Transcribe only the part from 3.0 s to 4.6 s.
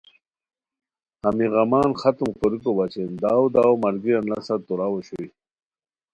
داؤ داؤ ملگیریان نسہ